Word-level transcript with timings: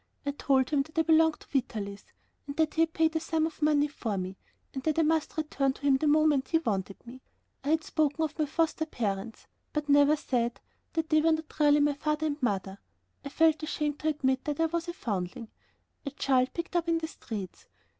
I 0.25 0.31
told 0.31 0.71
him 0.71 0.81
that 0.81 0.97
I 0.97 1.03
belonged 1.03 1.41
to 1.41 1.47
Vitalis, 1.47 2.05
and 2.47 2.55
that 2.57 2.73
he 2.73 2.81
had 2.81 2.91
paid 2.93 3.15
a 3.15 3.19
sum 3.19 3.45
of 3.45 3.61
money 3.61 3.87
for 3.87 4.17
me, 4.17 4.35
and 4.73 4.81
that 4.81 4.97
I 4.97 5.03
must 5.03 5.37
return 5.37 5.73
to 5.73 5.81
him 5.83 5.97
the 5.97 6.07
moment 6.07 6.47
he 6.47 6.57
wanted 6.57 6.97
me. 7.05 7.21
I 7.63 7.69
had 7.69 7.83
spoken 7.83 8.23
of 8.23 8.39
my 8.39 8.47
foster 8.47 8.87
parents, 8.87 9.45
but 9.73 9.83
had 9.83 9.89
never 9.89 10.15
said 10.15 10.59
that 10.93 11.11
they 11.11 11.21
were 11.21 11.31
not 11.33 11.53
really 11.59 11.81
my 11.81 11.93
father 11.93 12.25
and 12.25 12.41
mother. 12.41 12.79
I 13.23 13.29
felt 13.29 13.61
ashamed 13.61 13.99
to 13.99 14.07
admit 14.07 14.43
that 14.45 14.59
I 14.59 14.65
was 14.65 14.87
a 14.87 14.93
foundling, 14.93 15.49
a 16.03 16.09
child 16.09 16.53
picked 16.55 16.75
up 16.75 16.87
in 16.87 16.97
the 16.97 17.05
streets! 17.07 17.67